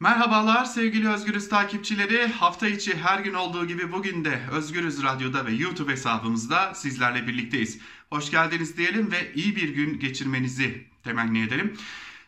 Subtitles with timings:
[0.00, 2.26] Merhabalar sevgili Özgürüz takipçileri.
[2.26, 7.78] Hafta içi her gün olduğu gibi bugün de Özgürüz Radyo'da ve YouTube hesabımızda sizlerle birlikteyiz.
[8.10, 11.76] Hoş geldiniz diyelim ve iyi bir gün geçirmenizi temenni edelim.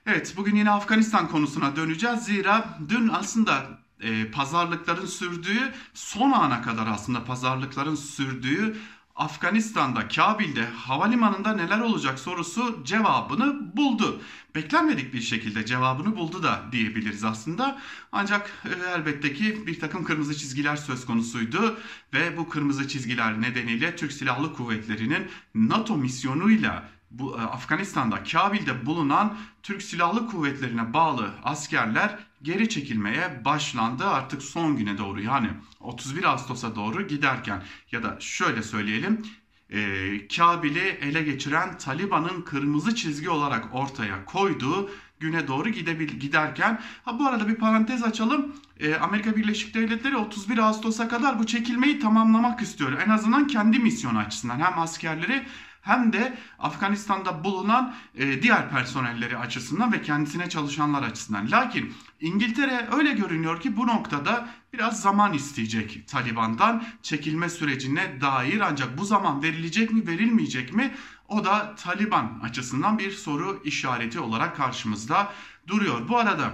[0.07, 2.25] Evet bugün yine Afganistan konusuna döneceğiz.
[2.25, 8.77] Zira dün aslında e, pazarlıkların sürdüğü son ana kadar aslında pazarlıkların sürdüğü
[9.21, 14.23] Afganistan'da Kabil'de havalimanında neler olacak sorusu cevabını buldu.
[14.55, 17.79] Beklenmedik bir şekilde cevabını buldu da diyebiliriz aslında.
[18.13, 21.79] Ancak e, elbette ki bir takım kırmızı çizgiler söz konusuydu
[22.15, 29.37] ve bu kırmızı çizgiler nedeniyle Türk Silahlı Kuvvetleri'nin NATO misyonuyla bu e, Afganistan'da Kabil'de bulunan
[29.63, 35.49] Türk Silahlı Kuvvetlerine bağlı askerler geri çekilmeye başlandı artık son güne doğru yani
[35.81, 39.23] 31 Ağustos'a doğru giderken ya da şöyle söyleyelim
[39.71, 44.91] e, Kabil'i ele geçiren Taliban'ın kırmızı çizgi olarak ortaya koyduğu
[45.21, 48.55] güne doğru gidebil giderken ha bu arada bir parantez açalım.
[48.81, 52.93] E, Amerika Birleşik Devletleri 31 Ağustos'a kadar bu çekilmeyi tamamlamak istiyor.
[53.07, 55.47] En azından kendi misyonu açısından hem askerleri
[55.81, 61.51] hem de Afganistan'da bulunan e, diğer personelleri açısından ve kendisine çalışanlar açısından.
[61.51, 68.99] Lakin İngiltere öyle görünüyor ki bu noktada biraz zaman isteyecek Taliban'dan çekilme sürecine dair ancak
[68.99, 70.95] bu zaman verilecek mi verilmeyecek mi
[71.29, 75.33] o da Taliban açısından bir soru işareti olarak karşımızda
[75.67, 76.09] duruyor.
[76.09, 76.51] Bu arada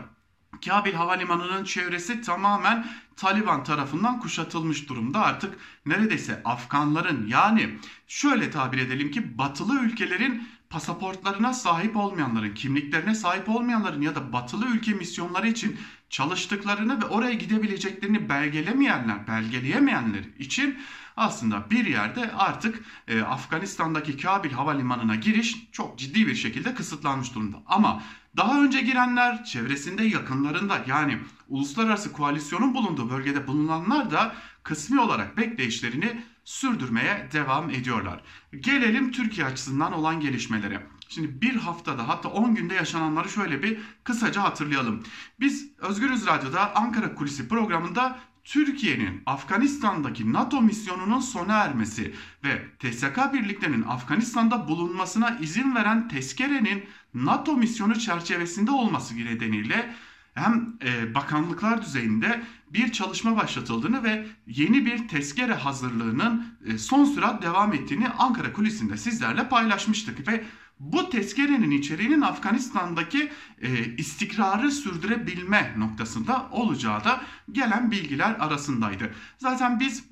[0.65, 5.21] Kabil Havalimanı'nın çevresi tamamen Taliban tarafından kuşatılmış durumda.
[5.21, 13.49] Artık neredeyse Afganların yani şöyle tabir edelim ki batılı ülkelerin pasaportlarına sahip olmayanların, kimliklerine sahip
[13.49, 15.77] olmayanların ya da batılı ülke misyonları için
[16.11, 20.79] çalıştıklarını ve oraya gidebileceklerini belgelemeyenler, belgeleyemeyenler için
[21.17, 27.63] aslında bir yerde artık e, Afganistan'daki Kabil Havalimanı'na giriş çok ciddi bir şekilde kısıtlanmış durumda.
[27.67, 28.03] Ama
[28.37, 36.23] daha önce girenler, çevresinde yakınlarında yani uluslararası koalisyonun bulunduğu bölgede bulunanlar da kısmi olarak bekleyişlerini
[36.45, 38.23] sürdürmeye devam ediyorlar.
[38.61, 40.87] Gelelim Türkiye açısından olan gelişmelere.
[41.09, 45.03] Şimdi bir haftada hatta 10 günde yaşananları şöyle bir kısaca hatırlayalım.
[45.41, 52.15] Biz Özgürüz Radyo'da Ankara Kulisi programında Türkiye'nin Afganistan'daki NATO misyonunun sona ermesi
[52.45, 59.95] ve TSK birliklerinin Afganistan'da bulunmasına izin veren tezkerenin NATO misyonu çerçevesinde olması nedeniyle
[60.35, 62.43] hem e, bakanlıklar düzeyinde
[62.77, 68.97] bir çalışma başlatıldığını ve yeni bir tezkere hazırlığının e, son sürat devam ettiğini Ankara kulisinde
[68.97, 70.45] sizlerle paylaşmıştık ve
[70.81, 73.33] bu tezkerenin içeriğinin Afganistan'daki
[73.63, 77.21] e, istikrarı sürdürebilme noktasında olacağı da
[77.53, 79.15] gelen bilgiler arasındaydı.
[79.39, 80.05] Zaten biz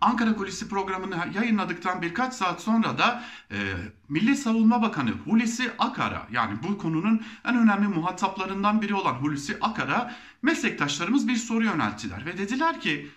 [0.00, 3.56] Ankara Kulisi programını yayınladıktan birkaç saat sonra da e,
[4.08, 10.14] Milli Savunma Bakanı Hulusi Akar'a yani bu konunun en önemli muhataplarından biri olan Hulusi Akar'a
[10.42, 13.10] meslektaşlarımız bir soru yönelttiler ve dediler ki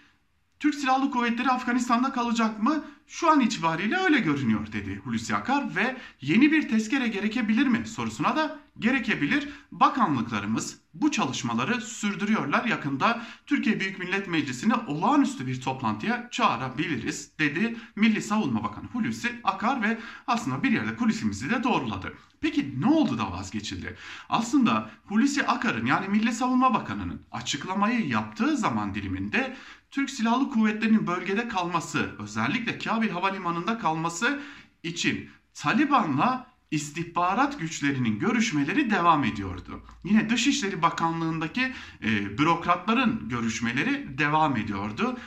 [0.59, 2.83] Türk Silahlı Kuvvetleri Afganistan'da kalacak mı?
[3.07, 8.35] Şu an itibariyle öyle görünüyor dedi Hulusi Akar ve yeni bir tezkere gerekebilir mi sorusuna
[8.35, 9.49] da gerekebilir.
[9.71, 12.65] Bakanlıklarımız bu çalışmaları sürdürüyorlar.
[12.65, 19.81] Yakında Türkiye Büyük Millet Meclisi'ni olağanüstü bir toplantıya çağırabiliriz dedi Milli Savunma Bakanı Hulusi Akar
[19.81, 19.97] ve
[20.27, 22.13] aslında bir yerde kulisimizi de doğruladı.
[22.41, 23.97] Peki ne oldu da vazgeçildi?
[24.29, 29.57] Aslında Hulusi Akar'ın yani Milli Savunma Bakanı'nın açıklamayı yaptığı zaman diliminde
[29.91, 34.39] Türk Silahlı Kuvvetleri'nin bölgede kalması, özellikle Kabil Havalimanı'nda kalması
[34.83, 39.83] için Taliban'la istihbarat güçlerinin görüşmeleri devam ediyordu.
[40.03, 45.17] Yine Dışişleri Bakanlığı'ndaki e, bürokratların görüşmeleri devam ediyordu.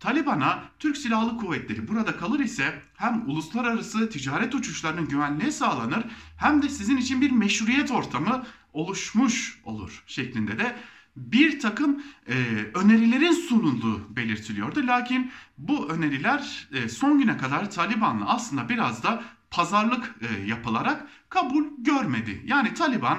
[0.00, 6.04] Taliban'a Türk Silahlı Kuvvetleri burada kalır ise hem uluslararası ticaret uçuşlarının güvenliği sağlanır
[6.36, 10.76] hem de sizin için bir meşruiyet ortamı oluşmuş olur şeklinde de
[11.20, 12.34] bir takım e,
[12.74, 14.86] önerilerin sunulduğu belirtiliyordu.
[14.86, 21.64] Lakin bu öneriler e, son güne kadar Taliban'la aslında biraz da pazarlık e, yapılarak kabul
[21.78, 22.42] görmedi.
[22.46, 23.18] Yani Taliban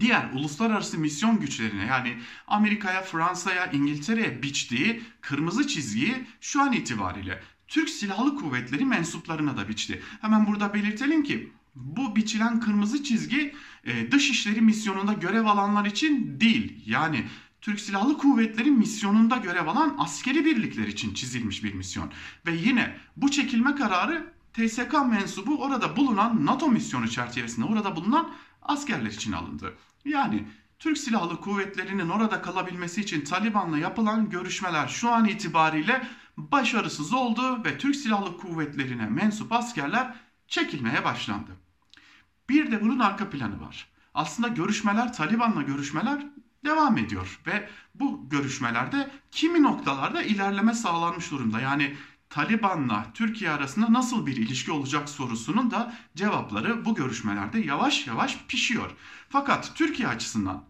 [0.00, 7.90] diğer uluslararası misyon güçlerine yani Amerika'ya, Fransa'ya, İngiltere'ye biçtiği kırmızı çizgiyi şu an itibariyle Türk
[7.90, 10.02] Silahlı Kuvvetleri mensuplarına da biçti.
[10.20, 16.82] Hemen burada belirtelim ki bu biçilen kırmızı çizgi e, dışişleri misyonunda görev alanlar için değil.
[16.86, 17.24] Yani
[17.60, 22.12] Türk Silahlı Kuvvetleri misyonunda görev alan askeri birlikler için çizilmiş bir misyon.
[22.46, 28.30] Ve yine bu çekilme kararı TSK mensubu orada bulunan NATO misyonu çerçevesinde orada bulunan
[28.62, 29.74] askerler için alındı.
[30.04, 30.44] Yani
[30.78, 36.06] Türk Silahlı Kuvvetleri'nin orada kalabilmesi için Taliban'la yapılan görüşmeler şu an itibariyle
[36.36, 40.14] başarısız oldu ve Türk Silahlı Kuvvetleri'ne mensup askerler
[40.48, 41.59] çekilmeye başlandı.
[42.50, 43.86] Bir de bunun arka planı var.
[44.14, 46.26] Aslında görüşmeler, Taliban'la görüşmeler
[46.64, 51.60] devam ediyor ve bu görüşmelerde kimi noktalarda ilerleme sağlanmış durumda.
[51.60, 51.96] Yani
[52.30, 58.90] Taliban'la Türkiye arasında nasıl bir ilişki olacak sorusunun da cevapları bu görüşmelerde yavaş yavaş pişiyor.
[59.28, 60.64] Fakat Türkiye açısından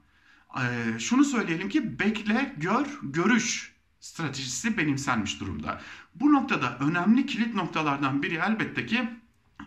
[0.57, 5.81] e, şunu söyleyelim ki bekle, gör, görüş stratejisi benimsenmiş durumda.
[6.15, 9.09] Bu noktada önemli kilit noktalardan biri elbette ki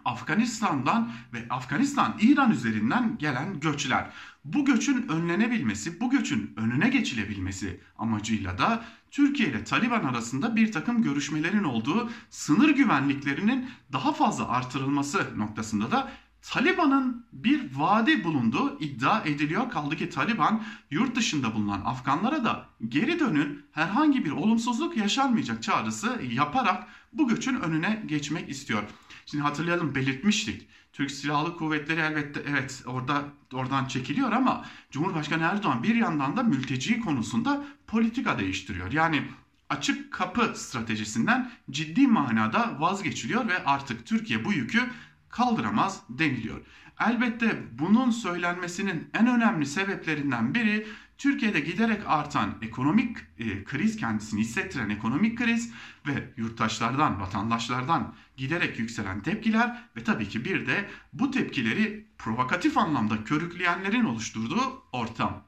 [0.06, 4.10] Afganistan'dan ve Afganistan İran üzerinden gelen göçler.
[4.46, 11.04] Bu göçün önlenebilmesi, bu göçün önüne geçilebilmesi amacıyla da Türkiye ile Taliban arasında bir takım
[11.04, 16.12] görüşmelerin olduğu sınır güvenliklerinin daha fazla artırılması noktasında da
[16.44, 19.70] Taliban'ın bir vaadi bulunduğu iddia ediliyor.
[19.70, 26.22] Kaldı ki Taliban yurt dışında bulunan Afganlara da geri dönün herhangi bir olumsuzluk yaşanmayacak çağrısı
[26.32, 28.84] yaparak bu göçün önüne geçmek istiyor.
[29.26, 30.68] Şimdi hatırlayalım belirtmiştik.
[30.94, 33.24] Türk Silahlı Kuvvetleri elbette evet orada
[33.54, 38.92] oradan çekiliyor ama Cumhurbaşkanı Erdoğan bir yandan da mülteci konusunda politika değiştiriyor.
[38.92, 39.24] Yani
[39.70, 44.90] açık kapı stratejisinden ciddi manada vazgeçiliyor ve artık Türkiye bu yükü
[45.34, 46.62] kaldıramaz deniliyor.
[47.00, 50.88] Elbette bunun söylenmesinin en önemli sebeplerinden biri
[51.18, 55.72] Türkiye'de giderek artan ekonomik e, kriz kendisini hissettiren ekonomik kriz
[56.08, 63.24] ve yurttaşlardan, vatandaşlardan giderek yükselen tepkiler ve tabii ki bir de bu tepkileri provokatif anlamda
[63.24, 65.44] körükleyenlerin oluşturduğu ortam.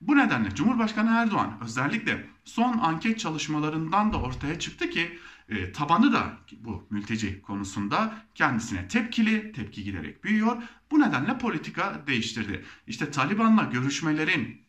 [0.00, 5.18] Bu nedenle Cumhurbaşkanı Erdoğan özellikle son anket çalışmalarından da ortaya çıktı ki
[5.50, 10.62] e, tabanı da bu mülteci konusunda kendisine tepkili, tepki giderek büyüyor.
[10.90, 12.64] Bu nedenle politika değiştirdi.
[12.86, 14.60] İşte Taliban'la görüşmelerin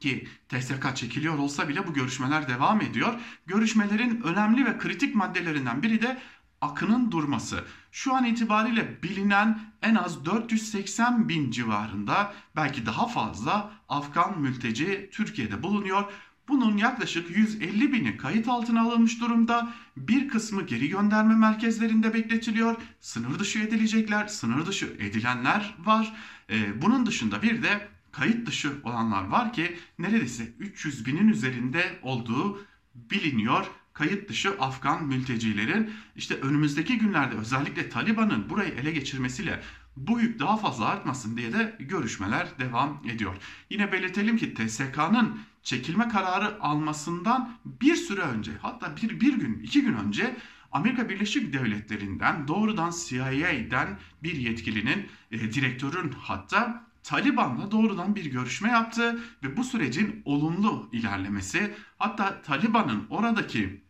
[0.00, 3.14] ki TSK çekiliyor olsa bile bu görüşmeler devam ediyor.
[3.46, 6.18] Görüşmelerin önemli ve kritik maddelerinden biri de
[6.60, 7.64] akının durması.
[7.92, 15.62] Şu an itibariyle bilinen en az 480 bin civarında belki daha fazla Afgan mülteci Türkiye'de
[15.62, 16.12] bulunuyor.
[16.50, 19.72] Bunun yaklaşık 150 bini kayıt altına alınmış durumda.
[19.96, 22.76] Bir kısmı geri gönderme merkezlerinde bekletiliyor.
[23.00, 26.12] Sınır dışı edilecekler, sınır dışı edilenler var.
[26.50, 32.66] Ee, bunun dışında bir de kayıt dışı olanlar var ki neredeyse 300 binin üzerinde olduğu
[32.94, 39.62] biliniyor kayıt dışı Afgan mültecilerin işte önümüzdeki günlerde özellikle Taliban'ın burayı ele geçirmesiyle
[39.96, 43.36] bu yük daha fazla artmasın diye de görüşmeler devam ediyor.
[43.70, 49.82] Yine belirtelim ki TSK'nın çekilme kararı almasından bir süre önce hatta bir, bir gün iki
[49.82, 50.36] gün önce
[50.72, 59.20] Amerika Birleşik Devletleri'nden doğrudan CIA'den bir yetkilinin e, direktörün hatta Taliban'la doğrudan bir görüşme yaptı
[59.42, 63.82] ve bu sürecin olumlu ilerlemesi hatta Taliban'ın oradaki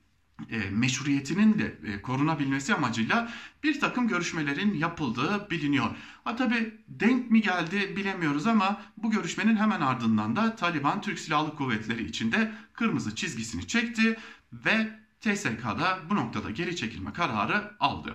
[0.70, 3.32] meşruiyetinin de e, korunabilmesi amacıyla
[3.62, 5.90] bir takım görüşmelerin yapıldığı biliniyor.
[6.24, 11.56] Ha tabi denk mi geldi bilemiyoruz ama bu görüşmenin hemen ardından da Taliban Türk Silahlı
[11.56, 14.16] Kuvvetleri içinde kırmızı çizgisini çekti
[14.52, 18.14] ve TSK'da bu noktada geri çekilme kararı aldı.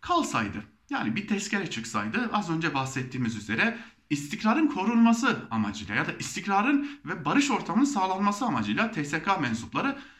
[0.00, 3.78] Kalsaydı yani bir tezkere çıksaydı az önce bahsettiğimiz üzere
[4.10, 10.13] istikrarın korunması amacıyla ya da istikrarın ve barış ortamının sağlanması amacıyla TSK mensupları e,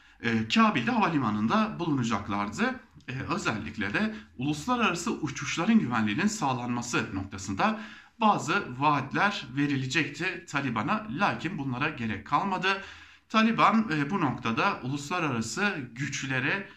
[0.54, 2.80] Kabil'de havalimanında bulunacaklardı.
[3.08, 7.80] E, özellikle de uluslararası uçuşların güvenliğinin sağlanması noktasında
[8.20, 11.06] bazı vaatler verilecekti Taliban'a.
[11.10, 12.82] Lakin bunlara gerek kalmadı.
[13.28, 16.68] Taliban e, bu noktada uluslararası güçlere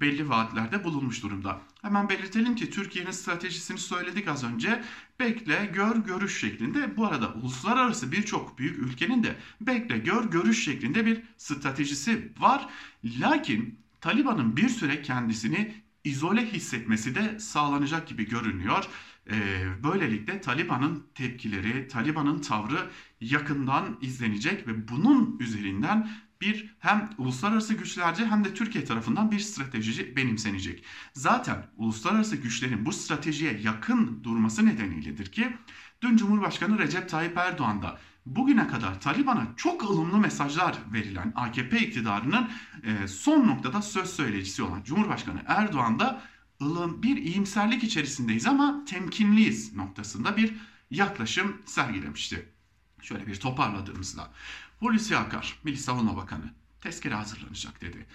[0.00, 1.60] belli vaatlerde bulunmuş durumda.
[1.82, 4.82] Hemen belirtelim ki Türkiye'nin stratejisini söyledik az önce.
[5.20, 6.96] Bekle, gör, görüş şeklinde.
[6.96, 12.68] Bu arada uluslararası birçok büyük ülkenin de bekle, gör, görüş şeklinde bir stratejisi var.
[13.04, 15.74] Lakin Taliban'ın bir süre kendisini
[16.04, 18.84] izole hissetmesi de sağlanacak gibi görünüyor.
[19.30, 19.34] Ee,
[19.84, 22.90] böylelikle Taliban'ın tepkileri, Taliban'ın tavrı
[23.20, 30.16] yakından izlenecek ve bunun üzerinden bir hem uluslararası güçlerce hem de Türkiye tarafından bir strateji
[30.16, 30.84] benimsenecek.
[31.14, 35.56] Zaten uluslararası güçlerin bu stratejiye yakın durması nedeniyledir ki
[36.02, 42.50] dün Cumhurbaşkanı Recep Tayyip Erdoğan da bugüne kadar Taliban'a çok ılımlı mesajlar verilen AKP iktidarının
[42.82, 46.22] e, son noktada söz söyleyicisi olan Cumhurbaşkanı Erdoğan da
[46.62, 50.54] ılım bir iyimserlik içerisindeyiz ama temkinliyiz noktasında bir
[50.90, 52.57] yaklaşım sergilemişti.
[53.02, 54.30] Şöyle bir toparladığımızda
[54.80, 58.06] Hulusi Akar, Milli Savunma Bakanı tezkere hazırlanacak dedi.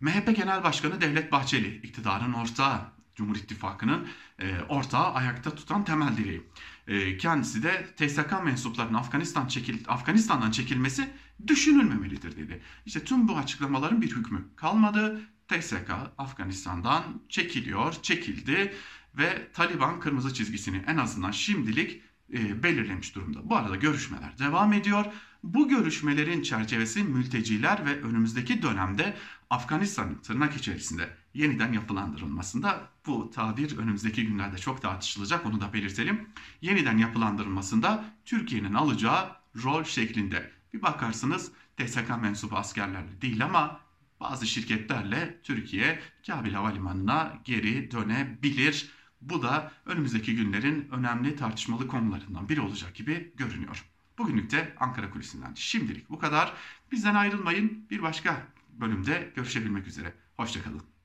[0.00, 2.80] MHP Genel Başkanı Devlet Bahçeli, iktidarın ortağı,
[3.14, 4.08] Cumhur İttifakı'nın
[4.38, 6.42] e, ortağı ayakta tutan temel direği.
[6.86, 11.10] E, kendisi de TSK mensuplarının Afganistan çekil, Afganistan'dan çekilmesi
[11.46, 12.62] düşünülmemelidir dedi.
[12.86, 15.20] İşte tüm bu açıklamaların bir hükmü kalmadı.
[15.48, 18.74] TSK Afganistan'dan çekiliyor, çekildi
[19.14, 23.50] ve Taliban kırmızı çizgisini en azından şimdilik belirlemiş durumda.
[23.50, 25.04] Bu arada görüşmeler devam ediyor.
[25.42, 29.16] Bu görüşmelerin çerçevesi mülteciler ve önümüzdeki dönemde
[29.50, 36.28] Afganistan'ın tırnak içerisinde yeniden yapılandırılmasında bu tabir önümüzdeki günlerde çok tartışılacak onu da belirtelim.
[36.60, 40.50] Yeniden yapılandırılmasında Türkiye'nin alacağı rol şeklinde.
[40.74, 43.80] Bir bakarsınız TSK mensubu askerlerle değil ama
[44.20, 48.90] bazı şirketlerle Türkiye Kabil Havalimanı'na geri dönebilir.
[49.20, 53.84] Bu da önümüzdeki günlerin önemli tartışmalı konularından biri olacak gibi görünüyor.
[54.18, 56.52] Bugünlük de Ankara Kulisi'nden şimdilik bu kadar.
[56.92, 57.86] Bizden ayrılmayın.
[57.90, 58.46] Bir başka
[58.80, 60.14] bölümde görüşebilmek üzere.
[60.36, 60.82] Hoşçakalın.